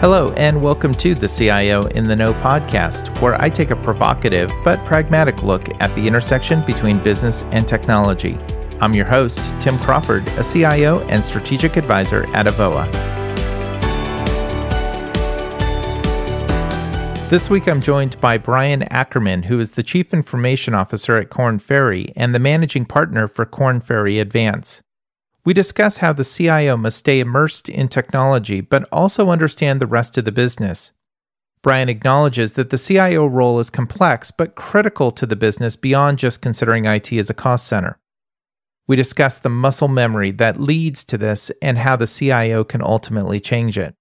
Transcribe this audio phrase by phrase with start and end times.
[0.00, 4.50] Hello, and welcome to the CIO in the Know podcast, where I take a provocative
[4.64, 8.38] but pragmatic look at the intersection between business and technology.
[8.80, 12.90] I'm your host, Tim Crawford, a CIO and strategic advisor at Avoa.
[17.28, 21.58] This week I'm joined by Bryan Ackermann, who is the Chief Information Officer at Korn
[21.58, 24.80] Ferry and the Managing Partner for Korn Ferry Advance.
[25.44, 30.18] We discuss how the CIO must stay immersed in technology, but also understand the rest
[30.18, 30.92] of the business.
[31.62, 36.42] Bryan acknowledges that the CIO role is complex, but critical to the business beyond just
[36.42, 37.98] considering IT as a cost center.
[38.86, 43.40] We discuss the muscle memory that leads to this and how the CIO can ultimately
[43.40, 43.94] change it.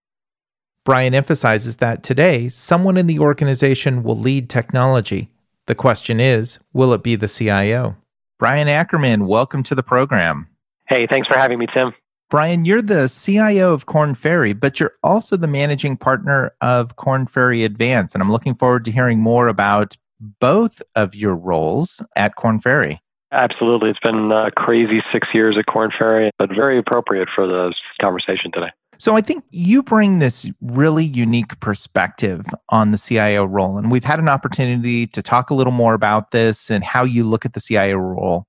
[0.83, 5.29] Bryan emphasizes that today, someone in the organization will lead technology.
[5.67, 7.95] The question is, will it be the CIO?
[8.39, 10.47] Bryan Ackermann, welcome to the program.
[10.89, 11.93] Hey, thanks for having me, Tim.
[12.31, 17.27] Bryan, you're the CIO of Korn Ferry, but you're also the managing partner of Korn
[17.27, 18.13] Ferry Advance.
[18.13, 19.97] And I'm looking forward to hearing more about
[20.39, 22.99] both of your roles at Korn Ferry.
[23.31, 23.91] Absolutely.
[23.91, 28.51] It's been a crazy six years at Korn Ferry, but very appropriate for the conversation
[28.51, 28.71] today.
[28.97, 33.77] So I think you bring this really unique perspective on the CIO role.
[33.77, 37.23] And we've had an opportunity to talk a little more about this and how you
[37.23, 38.45] look at the CIO role.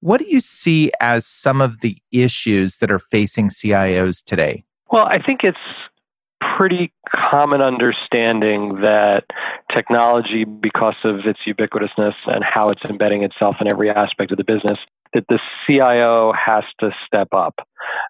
[0.00, 4.64] What do you see as some of the issues that are facing CIOs today?
[4.90, 5.58] Well, I think it's
[6.56, 6.92] pretty
[7.30, 9.24] common understanding that
[9.72, 14.44] technology, because of its ubiquitousness and how it's embedding itself in every aspect of the
[14.44, 14.78] business,
[15.12, 17.54] that the CIO has to step up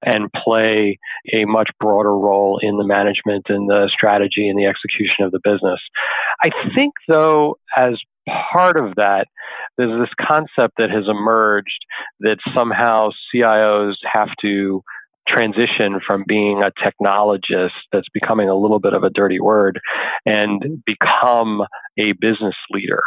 [0.05, 0.99] and play
[1.33, 5.41] a much broader role in the management and the strategy and the execution of the
[5.43, 5.81] business.
[6.43, 7.99] I think, though, as
[8.53, 9.27] part of that,
[9.77, 11.85] there's this concept that has emerged
[12.21, 14.83] that somehow CIOs have to
[15.29, 19.81] transition from being a technologist that's becoming a little bit of a dirty word
[20.27, 21.62] and become
[21.99, 23.03] a business leader.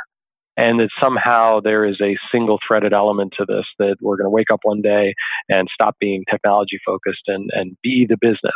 [0.56, 4.30] And that somehow there is a single threaded element to this that we're going to
[4.30, 5.16] wake up one day
[5.50, 8.54] and stop being technology focused and, and be the business.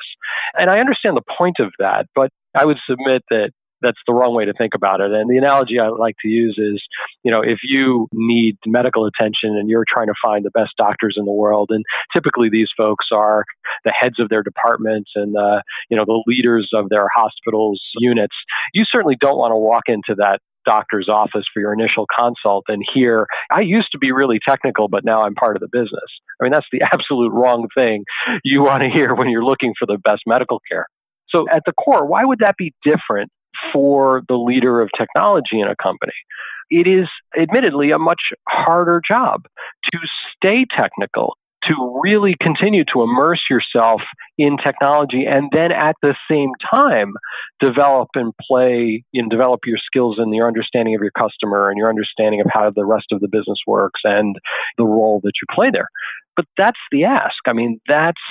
[0.54, 3.50] And I understand the point of that, but I would submit that
[3.82, 5.12] that's the wrong way to think about it.
[5.12, 6.82] And the analogy I like to use is,
[7.24, 11.16] you know, if you need medical attention and you're trying to find the best doctors
[11.18, 11.84] in the world, and
[12.14, 13.46] typically these folks are
[13.86, 18.36] the heads of their departments and the, you know, the leaders of their hospitals units,
[18.74, 22.84] you certainly don't want to walk into that doctor's office for your initial consult and
[22.94, 26.12] hear, I used to be really technical, but now I'm part of the business.
[26.40, 28.04] I mean, that's the absolute wrong thing
[28.44, 30.88] you want to hear when you're looking for the best medical care.
[31.30, 33.32] So, at the core, why would that be different
[33.74, 36.14] for the leader of technology in a company.
[36.70, 37.08] It is
[37.40, 39.46] admittedly a much harder job
[39.92, 40.00] to
[40.36, 44.02] stay technical, to really continue to immerse yourself
[44.38, 47.14] in technology and then at the same time
[47.60, 51.90] develop and play and develop your skills and your understanding of your customer and your
[51.90, 54.38] understanding of how the rest of the business works and
[54.78, 55.88] the role that you play there
[56.36, 58.22] but that's the ask i mean that's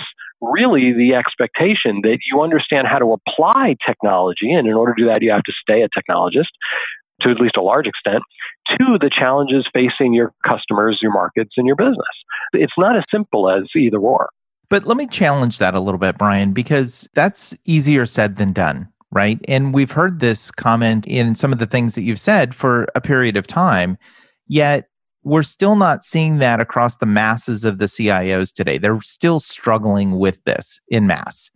[0.40, 5.08] really the expectation that you understand how to apply technology and in order to do
[5.08, 6.52] that you have to stay a technologist
[7.22, 8.22] to at least a large extent,
[8.68, 11.96] to the challenges facing your customers, your markets, and your business.
[12.52, 14.28] It's not as simple as either or.
[14.68, 18.88] But let me challenge that a little bit, Bryan, because that's easier said than done,
[19.12, 19.38] right?
[19.48, 23.00] And we've heard this comment in some of the things that you've said for a
[23.00, 23.96] period of time,
[24.48, 24.88] yet
[25.26, 28.78] we're still not seeing that across the masses of the CIOs today.
[28.78, 31.50] They're still struggling with this in mass.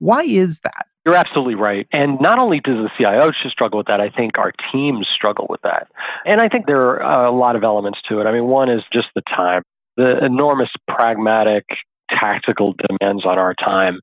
[0.00, 0.86] Why is that?
[1.06, 1.86] You're absolutely right.
[1.92, 5.60] And not only does the CIO struggle with that, I think our teams struggle with
[5.62, 5.86] that.
[6.26, 8.26] And I think there are a lot of elements to it.
[8.26, 9.62] I mean, one is just the time,
[9.96, 11.64] the enormous pragmatic,
[12.10, 14.00] tactical demands on our time,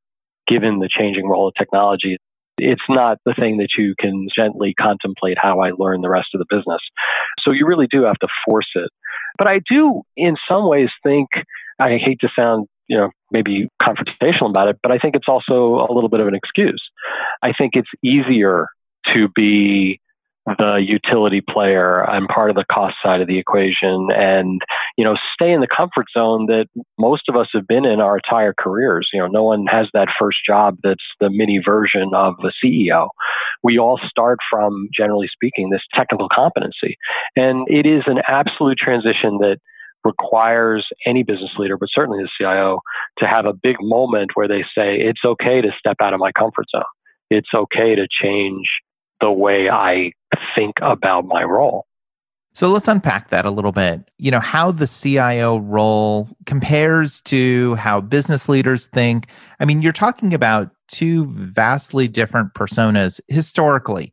[0.48, 2.18] given the changing role of technology.
[2.60, 6.40] It's not the thing that you can gently contemplate how I learn the rest of
[6.40, 6.82] the business.
[7.42, 8.90] So you really do have to force it.
[9.38, 11.30] But I do, in some ways, think
[11.80, 15.86] I hate to sound you know, maybe confrontational about it, but I think it's also
[15.88, 16.82] a little bit of an excuse.
[17.44, 18.68] I think it's easier
[19.14, 20.02] to be
[20.58, 24.62] the utility player and part of the cost side of the equation and
[24.98, 26.68] you know stay in the comfort zone that
[26.98, 29.10] most of us have been in our entire careers.
[29.14, 33.10] You know no one has that first job that's the mini version of the ceo
[33.64, 36.98] we all start from generally speaking this technical competency.
[37.36, 39.58] And it is an absolute transition that
[40.06, 42.80] requires any business leader, but certainly the CIO,
[43.18, 46.32] to have a big moment where they say, it's okay to step out of my
[46.32, 46.84] comfort zone.
[47.30, 48.70] It's okay to change
[49.22, 50.14] the way I
[50.56, 51.86] think about my role.
[52.54, 54.10] So let's unpack that a little bit.
[54.18, 59.28] You know, how the CIO role compares to how business leaders think.
[59.60, 64.12] I mean, you're talking about two vastly different personas historically,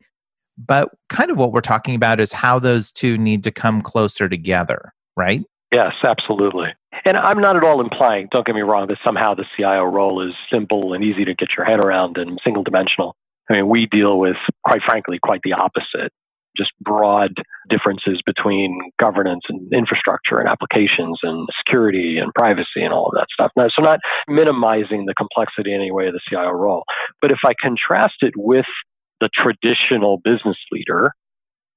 [0.59, 4.29] but kind of what we're talking about is how those two need to come closer
[4.29, 5.43] together, right?
[5.73, 6.69] Yes, absolutely.
[7.05, 10.27] And I'm not at all implying, don't get me wrong, that somehow the CIO role
[10.27, 13.17] is simple and easy to get your head around and single dimensional.
[13.51, 16.13] I mean, we deal with, quite frankly, quite the opposite
[16.57, 17.35] just broad
[17.69, 23.27] differences between governance and infrastructure and applications and security and privacy and all of that
[23.33, 23.53] stuff.
[23.57, 26.85] Now, so not minimizing the complexity in any way of the CIO role.
[27.21, 28.67] But if I contrast it with
[29.21, 31.13] the traditional business leader,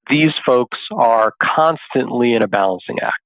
[0.09, 3.17] these folks are constantly in a balancing act.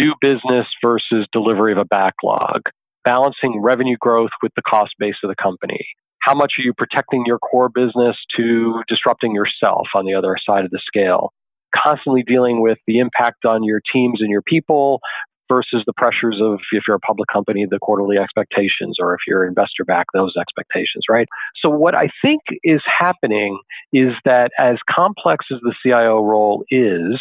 [0.00, 2.62] New business versus delivery of a backlog,
[3.04, 5.86] balancing revenue growth with the cost base of the company.
[6.20, 10.64] How much are you protecting your core business to disrupting yourself on the other side
[10.64, 11.32] of the scale?
[11.74, 15.00] Constantly dealing with the impact on your teams and your people
[15.48, 19.46] versus the pressures of if you're a public company, the quarterly expectations, or if you're
[19.46, 21.26] investor back, those expectations, right?
[21.62, 23.58] So, what I think is happening
[23.92, 27.20] is that as complex as the CIO role is,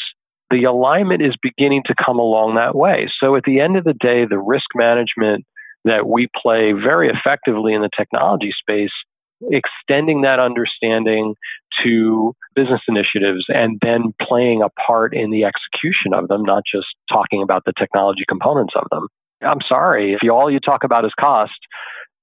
[0.51, 3.09] the alignment is beginning to come along that way.
[3.19, 5.45] So, at the end of the day, the risk management
[5.85, 8.91] that we play very effectively in the technology space
[9.51, 11.35] extending that understanding
[11.83, 16.87] to business initiatives and then playing a part in the execution of them, not just
[17.11, 19.07] talking about the technology components of them.
[19.41, 21.59] I'm sorry, if you, all you talk about is cost,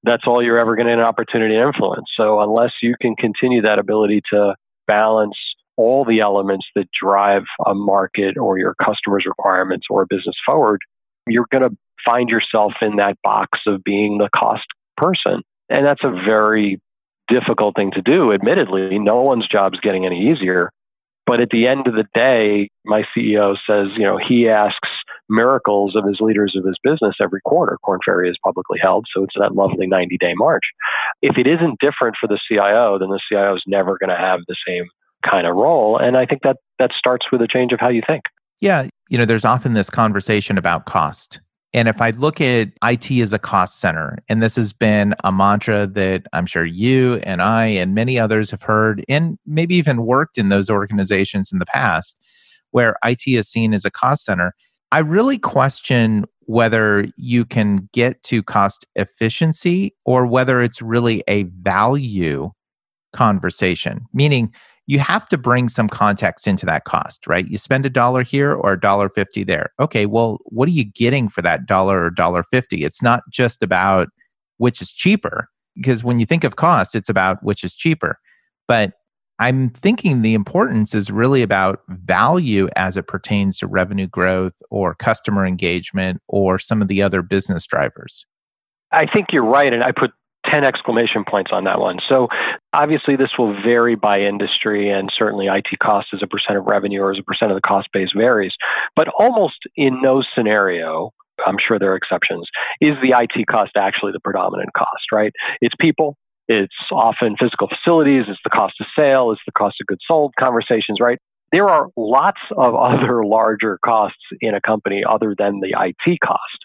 [0.02, 2.06] that's all you're ever going to get an opportunity to influence.
[2.16, 5.36] So unless you can continue that ability to balance
[5.76, 10.80] all the elements that drive a market or your customers' requirements or a business forward,
[11.26, 14.66] you're going to find yourself in that box of being the cost
[14.96, 15.42] person.
[15.68, 16.80] And that's a very
[17.28, 18.98] difficult thing to do, admittedly.
[18.98, 20.70] No one's job is getting any easier.
[21.26, 24.90] But at the end of the day, my CEO says, you know, he asks
[25.30, 27.78] miracles of his leaders of his business every quarter.
[27.82, 30.64] Korn Ferry is publicly held, so it's that lovely 90 day march.
[31.22, 34.40] If it isn't different for the CIO, then the CIO is never going to have
[34.48, 34.84] the same
[35.28, 35.96] kind of role.
[35.96, 38.24] And I think that that starts with a change of how you think.
[38.60, 38.88] Yeah.
[39.08, 41.40] You know, there's often this conversation about cost
[41.74, 45.32] and if I look at IT as a cost center, and this has been a
[45.32, 50.06] mantra that I'm sure you and I and many others have heard, and maybe even
[50.06, 52.20] worked in those organizations in the past,
[52.70, 54.54] where IT is seen as a cost center,
[54.92, 61.42] I really question whether you can get to cost efficiency or whether it's really a
[61.42, 62.52] value
[63.12, 64.52] conversation, meaning
[64.86, 67.48] you have to bring some context into that cost, right?
[67.48, 69.72] You spend a dollar here or a dollar fifty there.
[69.80, 72.84] Okay, well, what are you getting for that dollar or dollar fifty?
[72.84, 74.08] It's not just about
[74.58, 78.18] which is cheaper, because when you think of cost, it's about which is cheaper.
[78.68, 78.92] But
[79.40, 84.94] I'm thinking the importance is really about value as it pertains to revenue growth or
[84.94, 88.24] customer engagement or some of the other business drivers.
[88.92, 89.72] I think you're right.
[89.72, 90.12] And I put
[90.50, 91.98] 10 exclamation points on that one.
[92.08, 92.28] So
[92.72, 97.00] obviously this will vary by industry and certainly IT cost as a percent of revenue
[97.00, 98.52] or as a percent of the cost base varies.
[98.96, 101.10] But almost in no scenario,
[101.46, 102.48] I'm sure there are exceptions,
[102.80, 105.32] is the IT cost actually the predominant cost, right?
[105.60, 106.16] It's people,
[106.48, 110.34] it's often physical facilities, it's the cost of sale, it's the cost of goods sold
[110.38, 111.18] conversations, right?
[111.52, 116.58] There are lots of other larger costs in a company other than the IT cost.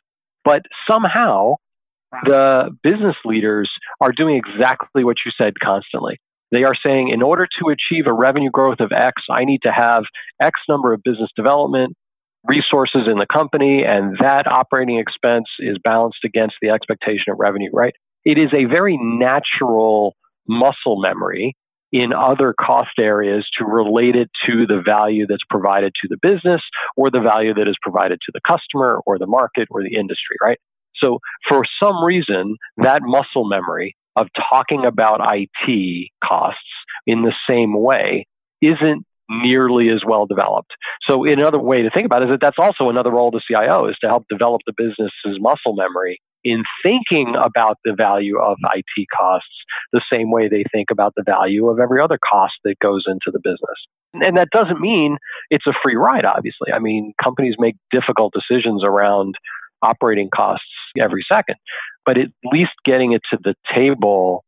[0.44, 1.56] But somehow
[2.24, 3.70] the business leaders
[4.02, 6.20] are doing exactly what you said constantly.
[6.52, 9.72] They are saying, in order to achieve a revenue growth of X, I need to
[9.72, 10.04] have
[10.42, 11.96] X number of business development
[12.46, 17.70] resources in the company, and that operating expense is balanced against the expectation of revenue,
[17.74, 17.94] right?
[18.26, 20.16] It is a very natural
[20.48, 21.56] muscle memory
[21.92, 26.62] in other cost areas to relate it to the value that's provided to the business
[26.96, 30.38] or the value that is provided to the customer or the market or the industry,
[30.42, 30.60] right?
[31.02, 36.60] So for some reason, that muscle memory of talking about IT costs
[37.08, 38.26] in the same way
[38.62, 40.72] isn't nearly as well developed.
[41.08, 43.42] So another way to think about it is that that's also another role of the
[43.48, 48.58] CIO is to help develop the business's muscle memory in thinking about the value of
[48.74, 49.48] IT costs
[49.92, 53.30] the same way they think about the value of every other cost that goes into
[53.32, 53.60] the business.
[54.14, 55.18] And that doesn't mean
[55.50, 56.72] it's a free ride, obviously.
[56.74, 59.36] I mean, companies make difficult decisions around
[59.82, 60.66] operating costs
[61.00, 61.56] every second.
[62.06, 64.44] But at least getting it to the table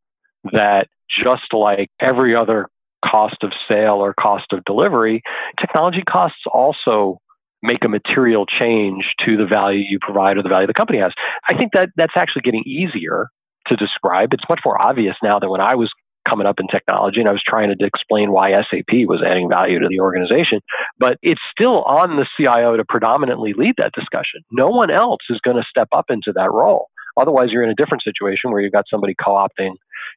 [0.51, 2.67] that just like every other
[3.05, 5.21] cost of sale or cost of delivery,
[5.59, 7.19] technology costs also
[7.63, 11.13] make a material change to the value you provide or the value the company has.
[11.47, 13.27] I think that that's actually getting easier
[13.67, 14.33] to describe.
[14.33, 15.91] It's much more obvious now than when I was
[16.27, 19.79] coming up in technology and I was trying to explain why SAP was adding value
[19.79, 20.61] to the organization.
[20.99, 24.41] But it's still on the CIO to predominantly lead that discussion.
[24.51, 26.89] No one else is going to step up into that role.
[27.17, 29.73] Otherwise, you're in a different situation where you've got somebody co opting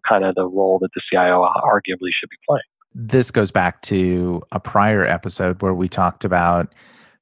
[0.09, 2.63] kind of the role that the CIO uh, arguably should be playing.
[2.95, 6.73] This goes back to a prior episode where we talked about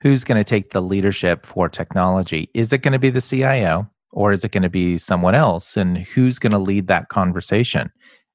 [0.02, 2.50] who's going to take the leadership for technology.
[2.54, 5.76] Is it going to be the CIO or is it going to be someone else?
[5.76, 7.90] And who's going to lead that conversation?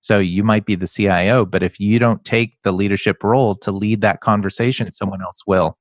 [0.07, 3.73] So you might be the CIO, but if you don't take the leadership role to
[3.73, 5.77] lead that conversation, someone else will.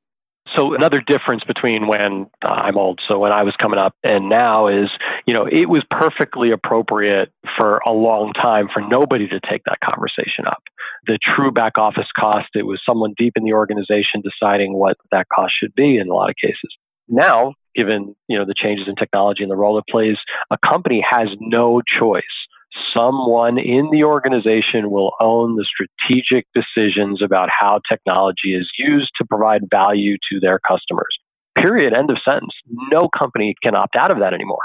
[0.56, 4.28] So another difference between when uh, I'm old, so when I was coming up and
[4.28, 4.90] now is,
[5.28, 9.78] you know, it was perfectly appropriate for a long time for nobody to take that
[9.84, 10.62] conversation up.
[11.06, 15.28] The true back office cost, it was someone deep in the organization deciding what that
[15.32, 16.74] cost should be in a lot of cases.
[17.08, 20.16] Now, given, you know, the changes in technology and the role it plays,
[20.50, 22.24] a company has no choice
[22.94, 29.24] someone in the organization will own the strategic decisions about how technology is used to
[29.24, 31.16] provide value to their customers.
[31.56, 31.92] Period.
[31.94, 32.52] End of sentence.
[32.90, 34.64] No company can opt out of that anymore.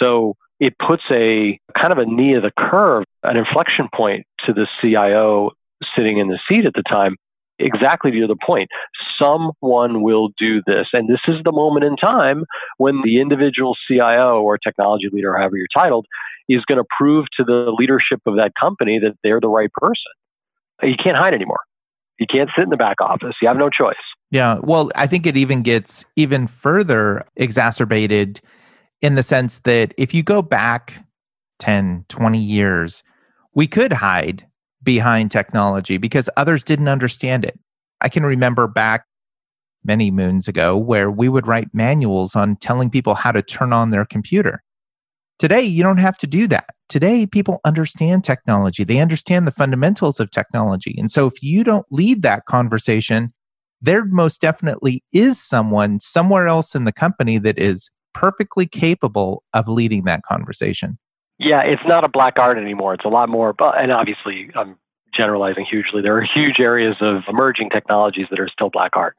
[0.00, 4.52] So it puts a kind of a knee of the curve, an inflection point to
[4.52, 5.50] the CIO
[5.96, 7.16] sitting in the seat at the time.
[7.58, 8.70] Exactly to the point.
[9.20, 10.88] Someone will do this.
[10.92, 12.44] And this is the moment in time
[12.78, 16.06] when the individual CIO or technology leader, however you're titled,
[16.48, 20.12] is going to prove to the leadership of that company that they're the right person.
[20.82, 21.60] You can't hide anymore.
[22.18, 23.34] You can't sit in the back office.
[23.40, 23.96] You have no choice.
[24.30, 24.58] Yeah.
[24.62, 28.40] Well, I think it even gets even further exacerbated
[29.00, 31.04] in the sense that if you go back
[31.58, 33.02] 10, 20 years,
[33.54, 34.46] we could hide
[34.82, 37.58] behind technology because others didn't understand it.
[38.00, 39.04] I can remember back
[39.84, 43.90] many moons ago where we would write manuals on telling people how to turn on
[43.90, 44.62] their computer.
[45.38, 46.66] Today, you don't have to do that.
[46.88, 50.94] Today, people understand technology, they understand the fundamentals of technology.
[50.98, 53.32] And so, if you don't lead that conversation,
[53.80, 59.68] there most definitely is someone somewhere else in the company that is perfectly capable of
[59.68, 60.98] leading that conversation.
[61.42, 62.94] Yeah, it's not a black art anymore.
[62.94, 64.76] It's a lot more, but, and obviously, I'm
[65.14, 66.00] generalizing hugely.
[66.00, 69.16] There are huge areas of emerging technologies that are still black art.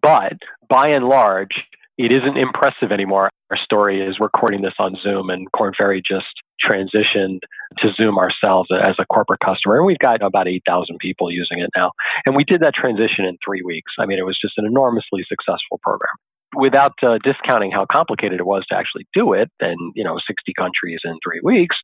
[0.00, 1.64] But by and large,
[1.98, 3.30] it isn't impressive anymore.
[3.50, 6.26] Our story is recording this on Zoom, and Korn Ferry just
[6.66, 7.40] transitioned
[7.78, 9.76] to Zoom ourselves as a corporate customer.
[9.76, 11.92] And we've got about 8,000 people using it now.
[12.24, 13.92] And we did that transition in three weeks.
[13.98, 16.14] I mean, it was just an enormously successful program.
[16.56, 20.52] Without uh, discounting how complicated it was to actually do it, and you know, 60
[20.58, 21.76] countries in three weeks,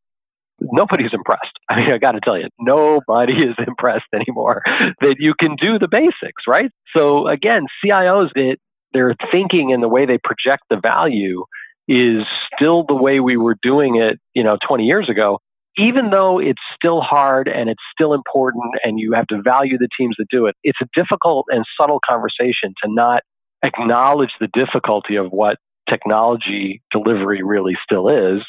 [0.61, 1.59] nobody's impressed.
[1.69, 4.62] I mean, I got to tell you, nobody is impressed anymore
[5.00, 6.71] that you can do the basics, right?
[6.97, 8.57] So again, CIOs that
[8.93, 11.45] their thinking and the way they project the value
[11.88, 12.23] is
[12.55, 15.38] still the way we were doing it, you know, 20 years ago,
[15.76, 19.88] even though it's still hard and it's still important and you have to value the
[19.99, 20.55] teams that do it.
[20.62, 23.23] It's a difficult and subtle conversation to not
[23.62, 28.42] acknowledge the difficulty of what technology delivery really still is,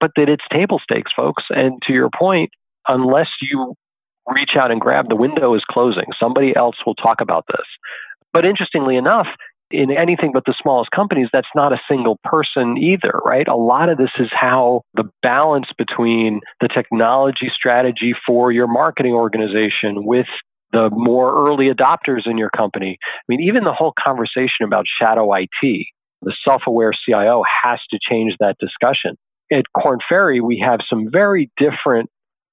[0.00, 1.44] but that it's table stakes, folks.
[1.50, 2.50] And to your point,
[2.86, 3.74] unless you
[4.26, 7.66] reach out and grab the window is closing, somebody else will talk about this.
[8.32, 9.26] But interestingly enough,
[9.70, 13.46] in anything but the smallest companies, that's not a single person either, right?
[13.48, 19.12] A lot of this is how the balance between the technology strategy for your marketing
[19.12, 20.26] organization with
[20.72, 22.98] the more early adopters in your company.
[23.02, 25.50] I mean, even the whole conversation about shadow IT,
[26.22, 29.16] the self aware CIO has to change that discussion.
[29.50, 32.10] At Korn Ferry, we have some very different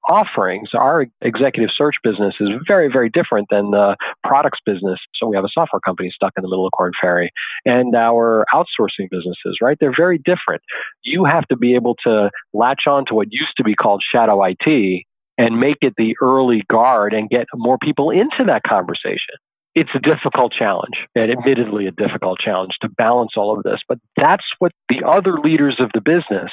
[0.07, 0.69] offerings.
[0.73, 4.99] Our executive search business is very, very different than the products business.
[5.15, 7.31] So we have a software company stuck in the middle of Korn Ferry
[7.65, 9.77] and our outsourcing businesses, right?
[9.79, 10.61] They're very different.
[11.03, 14.41] You have to be able to latch on to what used to be called shadow
[14.43, 15.05] IT
[15.37, 19.35] and make it the early guard and get more people into that conversation.
[19.73, 23.79] It's a difficult challenge, and admittedly a difficult challenge to balance all of this.
[23.87, 26.49] But that's what the other leaders of the business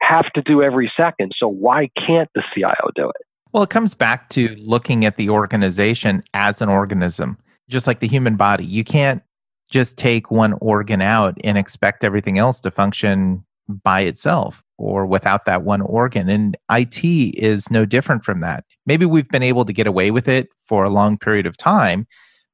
[0.00, 1.32] have to do every second.
[1.36, 3.26] So why can't the CIO do it?
[3.52, 7.36] Well, it comes back to looking at the organization as an organism,
[7.68, 8.64] just like the human body.
[8.64, 9.22] You can't
[9.70, 13.44] just take one organ out and expect everything else to function
[13.82, 16.28] by itself or without that one organ.
[16.28, 18.64] And IT is no different from that.
[18.84, 22.06] Maybe we've been able to get away with it for a long period of time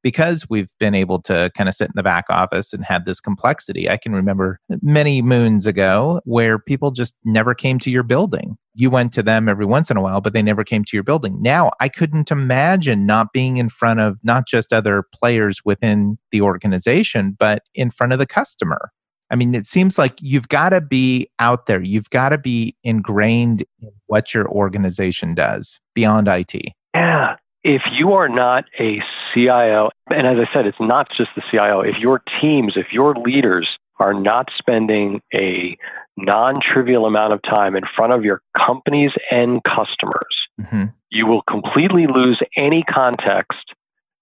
[0.03, 3.19] because we've been able to kind of sit in the back office and have this
[3.19, 3.89] complexity.
[3.89, 8.57] I can remember many moons ago where people just never came to your building.
[8.75, 11.03] You went to them every once in a while, but they never came to your
[11.03, 11.41] building.
[11.41, 16.41] Now, I couldn't imagine not being in front of not just other players within the
[16.41, 18.91] organization, but in front of the customer
[19.31, 21.81] I mean, it seems like you've got to be out there.
[21.81, 26.55] You've got to be ingrained in what your organization does beyond IT.
[26.95, 27.35] Yeah.
[27.63, 28.99] If you are not a
[29.33, 33.15] CIO, and as I said, it's not just the CIO, if your teams, if your
[33.15, 33.67] leaders
[33.99, 35.77] are not spending a
[36.17, 40.85] non trivial amount of time in front of your company's end customers, mm-hmm.
[41.09, 43.73] you will completely lose any context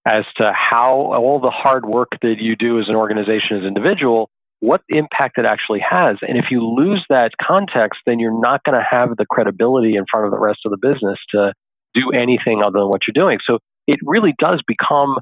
[0.04, 3.68] as to how all the hard work that you do as an organization, as an
[3.68, 6.16] individual, what impact it actually has.
[6.22, 10.04] And if you lose that context, then you're not going to have the credibility in
[10.10, 11.52] front of the rest of the business to
[11.94, 13.38] do anything other than what you're doing.
[13.46, 15.16] So it really does become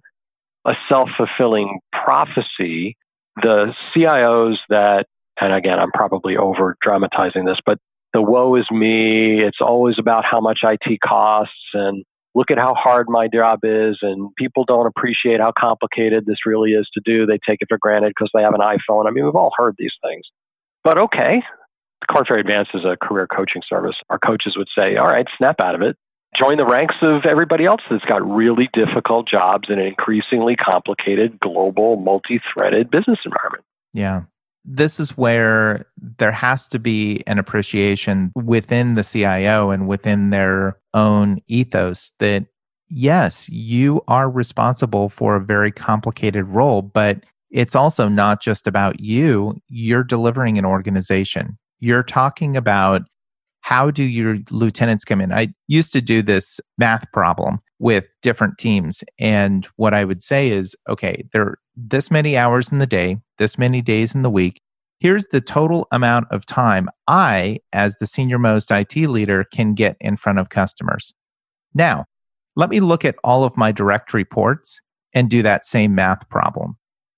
[0.67, 2.97] a self fulfilling prophecy.
[3.43, 5.07] The CIOs that,
[5.41, 7.79] and again, I'm probably over dramatizing this, but
[8.15, 9.43] the woe is me.
[9.43, 12.03] It's always about how much IT costs and
[12.37, 16.73] look at how hard my job is and people don't appreciate how complicated this really
[16.73, 17.25] is to do.
[17.25, 19.09] They take it for granted because they have an iPhone.
[19.09, 20.27] I mean, we've all heard these things.
[20.85, 21.43] But okay,
[22.11, 23.97] Korn Ferry Advance is a career coaching service.
[24.11, 25.97] Our coaches would say, all right, snap out of it.
[26.39, 31.41] Join the ranks of everybody else that's got really difficult jobs in an increasingly complicated,
[31.41, 33.65] global, multi threaded business environment.
[33.95, 34.25] Yeah
[34.67, 35.87] this is where
[36.19, 42.47] there has to be an appreciation within the CIO and within their own ethos that
[42.89, 49.01] yes, you are responsible for a very complicated role, but it's also not just about
[49.01, 49.57] you.
[49.69, 51.59] You're delivering an organization.
[51.79, 53.03] You're talking about
[53.61, 55.33] how do your lieutenants come in?
[55.33, 59.03] I used to do this math problem with different teams.
[59.19, 63.19] And what I would say is, okay, there are this many hours in the day,
[63.39, 64.61] this many days in the week.
[64.99, 69.97] Here's the total amount of time I, as the senior most IT leader, can get
[70.01, 71.13] in front of customers.
[71.75, 72.07] Now,
[72.57, 74.81] let me look at all of my direct reports
[75.13, 76.77] and do that same math problem.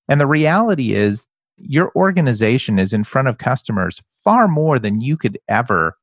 [0.08, 5.16] And the reality is, your organization is in front of customers far more than you
[5.16, 5.96] could ever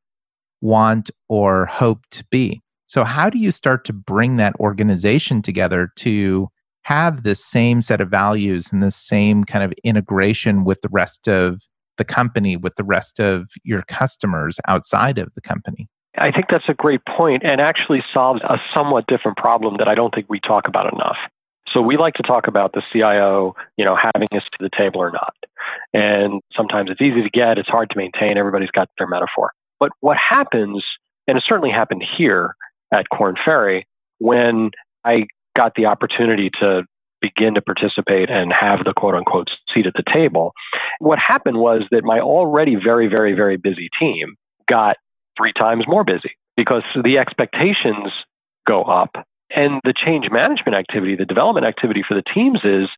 [0.61, 2.61] want or hope to be.
[2.87, 6.49] So, how do you start to bring that organization together to
[6.85, 11.27] have this same set of values and this same kind of integration with the rest
[11.27, 11.61] of
[11.97, 15.89] the company, with the rest of your customers outside of the company?
[16.15, 19.95] I think that's a great point and actually solves a somewhat different problem that I
[19.95, 21.17] don't think we talk about enough.
[21.73, 25.01] So we like to talk about the CIO, you know, having us to the table
[25.01, 25.33] or not.
[25.91, 29.51] And sometimes it's easy to get, it's hard to maintain, everybody's got their metaphor.
[29.79, 30.85] But what happens,
[31.27, 32.55] and it certainly happened here
[32.93, 33.87] at Korn Ferry,
[34.19, 34.69] when
[35.03, 36.83] I got the opportunity to
[37.21, 40.53] begin to participate and have the quote unquote seat at the table,
[40.99, 44.35] what happened was that my already very, very, very busy team
[44.69, 44.97] got
[45.37, 48.11] three times more busy because the expectations
[48.67, 49.15] go up
[49.55, 52.89] and the change management activity, the development activity for the teams is,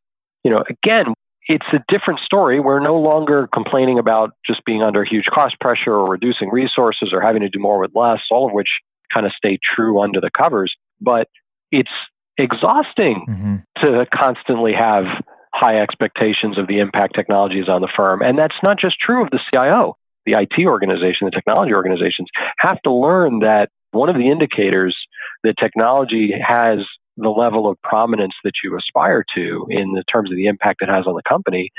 [0.44, 1.12] you know, again,
[1.46, 2.60] it's a different story.
[2.60, 7.20] We're no longer complaining about just being under huge cost pressure or reducing resources or
[7.20, 8.68] having to do more with less, all of which
[9.12, 10.74] kind of stay true under the covers.
[11.00, 11.28] But
[11.72, 11.90] it's
[12.38, 13.56] exhausting mm-hmm.
[13.84, 15.04] to constantly have
[15.52, 18.22] high expectations of the impact technologies on the firm.
[18.22, 19.96] And that's not just true of the CIO.
[20.24, 24.96] The IT organization, the technology organizations have to learn that one of the indicators
[25.42, 26.80] that technology has
[27.16, 30.88] the level of prominence that you aspire to in the terms of the impact it
[30.88, 31.70] has on the company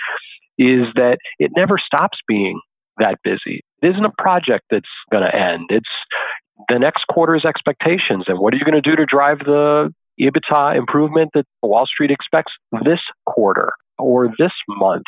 [0.57, 2.59] is that it never stops being
[2.97, 3.61] that busy.
[3.81, 5.67] It isn't a project that's going to end.
[5.69, 5.87] It's
[6.67, 10.77] the next quarter's expectations and what are you going to do to drive the EBITDA
[10.77, 12.51] improvement that Wall Street expects
[12.83, 15.05] this quarter or this month.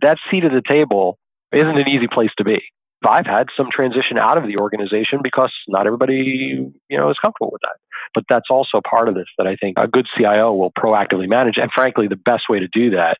[0.00, 1.18] That seat at the table
[1.52, 2.60] isn't an easy place to be.
[3.04, 7.50] I've had some transition out of the organization because not everybody, you know, is comfortable
[7.52, 7.76] with that.
[8.14, 11.56] But that's also part of this that I think a good CIO will proactively manage.
[11.56, 13.18] And frankly, the best way to do that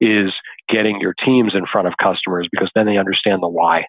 [0.00, 0.32] is
[0.68, 3.84] getting your teams in front of customers because then they understand the why.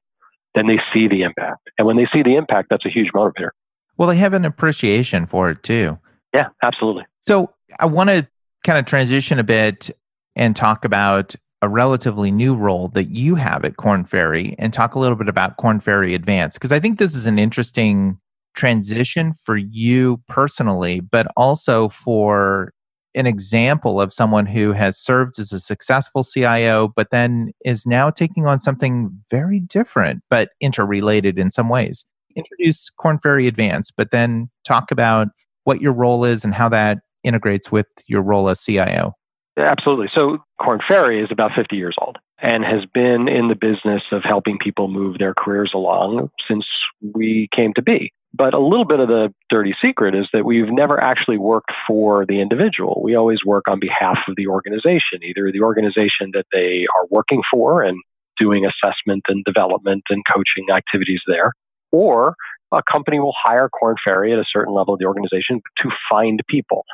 [0.56, 1.70] Then they see the impact.
[1.78, 3.50] And when they see the impact, that's a huge motivator.
[3.98, 5.98] Well, they have an appreciation for it too.
[6.34, 7.04] Yeah, absolutely.
[7.22, 8.28] So I want to
[8.64, 9.90] kind of transition a bit
[10.36, 14.96] and talk about a relatively new role that you have at Korn Ferry and talk
[14.96, 18.20] a little bit about Korn Ferry Advance because I think this is an interesting
[18.56, 22.74] transition for you personally, but also for
[23.16, 28.10] an example of someone who has served as a successful CIO, but then is now
[28.10, 32.06] taking on something very different, but interrelated in some ways.
[32.36, 35.28] Introduce Korn Ferry Advance, but then talk about
[35.64, 39.14] what your role is and how that integrates with your role as CIO.
[39.58, 40.08] Absolutely.
[40.14, 44.24] So, Korn Ferry is about 50 years old and has been in the business of
[44.24, 46.66] helping people move their careers along since
[47.14, 48.12] we came to be.
[48.34, 52.26] But a little bit of the dirty secret is that we've never actually worked for
[52.26, 53.00] the individual.
[53.04, 57.44] We always work on behalf of the organization, either the organization that they are working
[57.52, 58.02] for and
[58.40, 61.54] doing assessment and development and coaching activities there.
[61.92, 62.34] Or
[62.74, 66.40] a company will hire Korn Ferry at a certain level of the organization to find
[66.48, 66.86] people.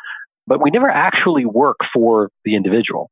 [0.48, 3.10] But we never actually work for the individual.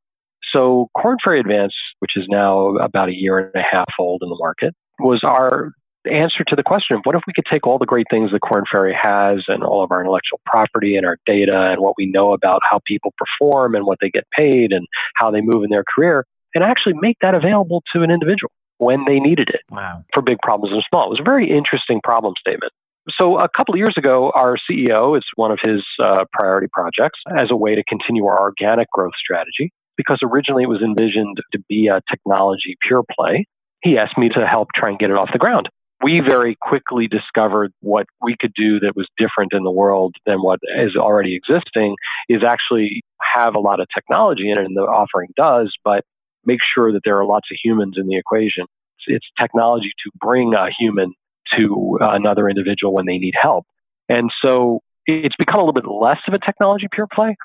[0.52, 4.30] So Korn Ferry Advance, which is now about a year and a half old in
[4.30, 5.72] the market, was our
[6.10, 8.40] answer to the question of what if we could take all the great things that
[8.40, 12.06] Korn Ferry has and all of our intellectual property and our data and what we
[12.06, 15.70] know about how people perform and what they get paid and how they move in
[15.70, 16.26] their career
[16.56, 20.04] and actually make that available to an individual when they needed it wow.
[20.13, 21.08] for big problems and small.
[21.08, 22.72] It was a very interesting problem statement.
[23.18, 27.20] So a couple of years ago, our CEO, it's one of his uh, priority projects
[27.38, 31.60] as a way to continue our organic growth strategy because originally it was envisioned to
[31.70, 33.46] be a technology pure play.
[33.82, 35.70] He asked me to help try and get it off the ground.
[36.04, 40.44] We very quickly discovered what we could do that was different in the world than
[40.44, 41.96] what is already existing
[42.30, 43.02] is actually
[43.34, 46.04] have a lot of technology in it, and the offering does, but
[46.48, 48.66] make sure that there are lots of humans in the equation.
[49.06, 51.14] It's, technology to bring a human
[51.56, 53.66] to uh, another individual when they need help.
[54.10, 57.36] And so it's become a little bit less of a technology pure play,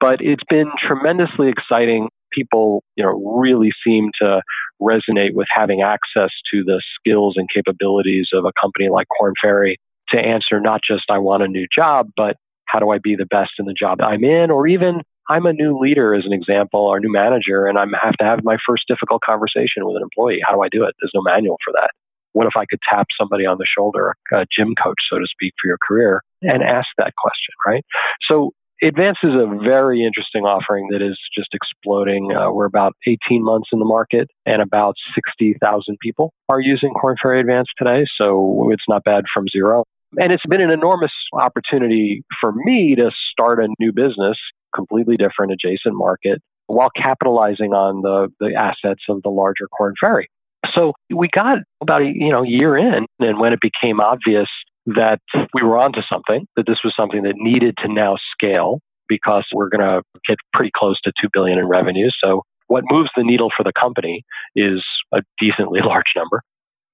[0.00, 2.08] but it's been tremendously exciting.
[2.30, 4.42] People, you know, really seem to
[4.82, 9.78] resonate with having access to the skills and capabilities of a company like Korn Ferry
[10.10, 13.26] to answer not just I want a new job, but how do I be the
[13.26, 16.80] best in the job I'm in, or even I'm a new leader, as an example,
[16.80, 20.40] or new manager, and I have to have my first difficult conversation with an employee.
[20.44, 20.94] How do I do it?
[21.00, 21.90] There's no manual for that.
[22.32, 25.54] What if I could tap somebody on the shoulder, a gym coach, so to speak,
[25.60, 27.84] for your career, and ask that question, right?
[28.28, 32.30] So Advance is a very interesting offering that is just exploding.
[32.32, 37.16] Uh, we're about 18 months in the market, and about 60,000 people are using Korn
[37.20, 38.04] Ferry Advance today.
[38.16, 39.84] So it's not bad from zero.
[40.16, 44.38] And it's been an enormous opportunity for me to start a new business,
[44.78, 50.28] completely different adjacent market, while capitalizing on the, the assets of the larger Korn Ferry.
[50.74, 54.48] So we got about a you know year in, and when it became obvious
[54.86, 55.20] that
[55.54, 59.68] we were onto something, that this was something that needed to now scale because we're
[59.68, 62.08] going to get pretty close to two billion in revenue.
[62.22, 66.42] So what moves the needle for the company is a decently large number.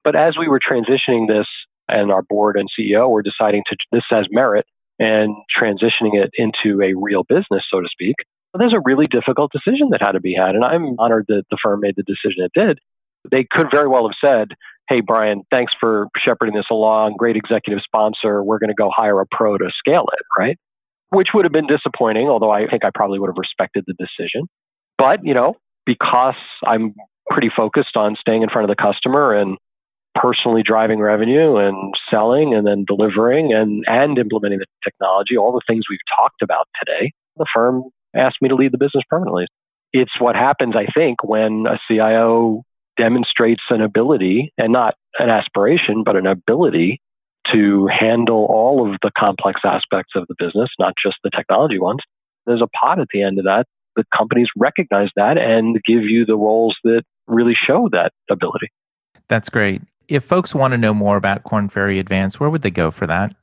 [0.02, 1.46] But as we were transitioning this,
[1.88, 4.64] and our board and CEO were deciding to this has merit
[4.98, 8.16] and transitioning it into a real business, so to speak.
[8.56, 11.58] There's a really difficult decision that had to be had, and I'm honored that the
[11.62, 12.78] firm made the decision it did
[13.30, 14.48] they could very well have said,
[14.88, 17.14] Hey, Bryan, thanks for shepherding this along.
[17.18, 18.42] Great executive sponsor.
[18.42, 20.58] We're going to go hire a pro to scale it, right?
[21.08, 24.46] Which would have been disappointing, although I think I probably would have respected the decision.
[24.98, 25.54] But, you know,
[25.86, 26.34] because
[26.66, 26.94] I'm
[27.30, 29.56] pretty focused on staying in front of the customer and
[30.14, 35.62] personally driving revenue and selling and then delivering and, and implementing the technology, all the
[35.66, 37.82] things we've talked about today, the firm
[38.14, 39.46] asked me to lead the business permanently.
[39.92, 42.62] It's what happens, I think, when a CIO
[42.96, 47.00] demonstrates an ability and not an aspiration, but an ability
[47.52, 52.00] to handle all of the complex aspects of the business, not just the technology ones.
[52.46, 53.66] There's a pot at the end of that.
[53.96, 58.68] The companies recognize that and give you the roles that really show that ability.
[59.28, 59.82] That's great.
[60.08, 63.06] If folks want to know more about Korn Ferry Advance, where would they go for
[63.06, 63.34] that?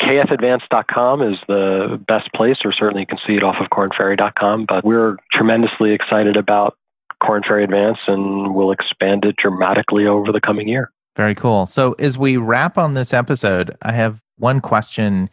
[0.00, 4.66] kfadvance.com is the best place, or certainly you can see it off of kornferry.com.
[4.66, 6.76] But we're tremendously excited about
[7.22, 10.90] Korn Ferry Advance and we'll expand it dramatically over the coming year.
[11.14, 11.66] Very cool.
[11.66, 15.30] So, as we wrap on this episode, I have one question.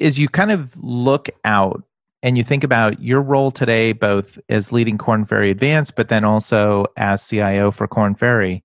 [0.00, 1.84] As you kind of look out
[2.22, 6.24] and you think about your role today, both as leading Korn Ferry Advance, but then
[6.24, 8.64] also as CIO for Korn Ferry,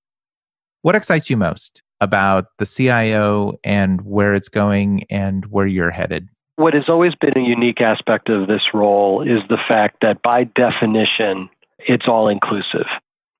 [0.81, 6.27] what excites you most about the CIO and where it's going and where you're headed?
[6.55, 10.43] What has always been a unique aspect of this role is the fact that, by
[10.43, 12.87] definition, it's all inclusive.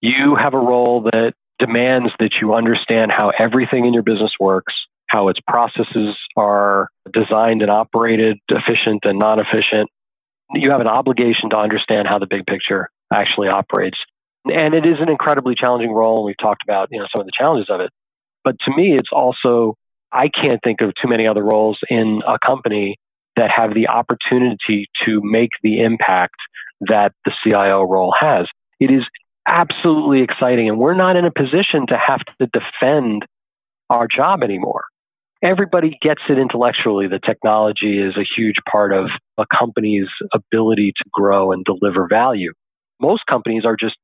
[0.02, 4.74] You have a role that demands that you understand how everything in your business works,
[5.08, 9.90] how its processes are designed and operated, efficient and non efficient.
[10.54, 13.98] You have an obligation to understand how the big picture actually operates.
[14.46, 16.20] And it is an incredibly challenging role.
[16.20, 17.92] And we've talked about you know, some of the challenges of it.
[18.44, 19.76] But to me, it's also,
[20.12, 22.98] I can't think of too many other roles in a company
[23.36, 26.36] that have the opportunity to make the impact
[26.82, 28.48] that the CIO role has.
[28.80, 29.04] It is
[29.48, 33.24] absolutely exciting, and we're not in a position to have to defend
[33.90, 34.84] our job anymore.
[35.44, 41.04] Everybody gets it intellectually that technology is a huge part of a company's ability to
[41.12, 42.54] grow and deliver value.
[43.00, 43.96] Most companies are just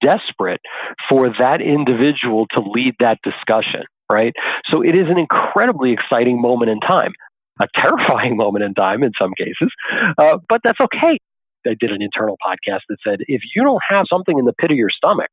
[0.00, 0.60] desperate
[1.08, 4.34] for that individual to lead that discussion, right?
[4.70, 7.12] So it is an incredibly exciting moment in time,
[7.60, 9.72] a terrifying moment in time in some cases,
[10.18, 11.18] uh, but that's okay
[11.66, 14.70] I did an internal podcast that said if you don't have something in the pit
[14.70, 15.30] of your stomach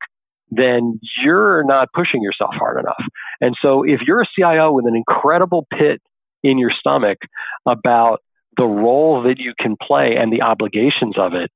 [0.52, 3.04] then you're not pushing yourself hard enough.
[3.42, 6.02] And so if you're a CIO with an incredible pit
[6.44, 7.18] in your stomach
[7.66, 8.22] about
[8.56, 11.50] the role that you can play and the obligations of it,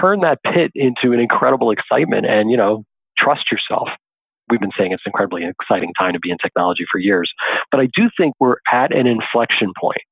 [0.00, 2.84] turn that pit into an incredible excitement and, you know,
[3.18, 3.88] trust yourself.
[4.48, 7.32] We've been saying it's an incredibly exciting time to be in technology for years.
[7.70, 10.02] But I do think we're at an inflection point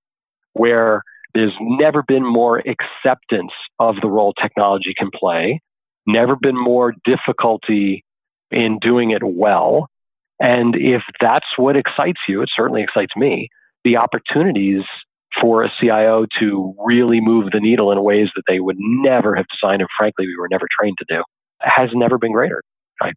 [0.54, 1.02] where
[1.34, 5.60] there's never been more acceptance of the role technology can play,
[6.06, 8.04] never been more difficulty
[8.50, 9.88] in doing it well.
[10.40, 13.48] And if that's what excites you, it certainly excites me,
[13.84, 14.82] the opportunities
[15.40, 19.46] for a CIO to really move the needle in ways that they would never have
[19.48, 21.22] designed, and frankly, we were never trained to do,
[21.60, 22.62] has never been greater.
[23.02, 23.12] I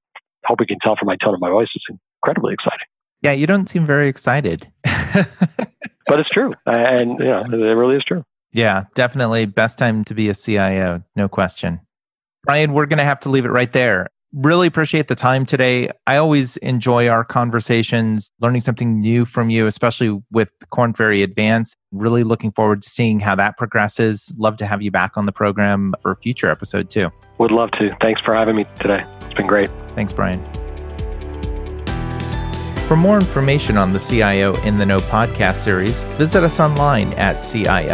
[0.45, 1.85] hope we can tell from my tone of my voice, it's
[2.23, 2.87] incredibly exciting.
[3.21, 4.71] Yeah, you don't seem very excited.
[4.83, 6.53] but it's true.
[6.65, 8.23] And, you know, it really is true.
[8.53, 9.45] Yeah, definitely.
[9.45, 11.81] Best time to be a CIO, no question.
[12.43, 14.07] Bryan, we're going to have to leave it right there.
[14.33, 15.89] Really appreciate the time today.
[16.05, 21.75] I always enjoy our conversations, learning something new from you, especially with Korn Ferry Advance.
[21.91, 24.33] Really looking forward to seeing how that progresses.
[24.37, 27.09] Love to have you back on the program for a future episode too.
[27.37, 27.95] Would love to.
[28.01, 29.05] Thanks for having me today.
[29.21, 29.69] It's been great.
[29.95, 30.66] Thanks, Bryan.
[32.87, 37.37] For more information on the CIO in the Know podcast series, visit us online at
[37.37, 37.93] cioitk.com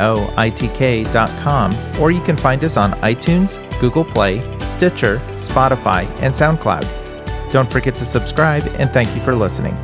[2.00, 7.52] or you can find us on iTunes, Google Play, Stitcher, Spotify, and SoundCloud.
[7.52, 9.76] Don't forget to subscribe and thank you for listening.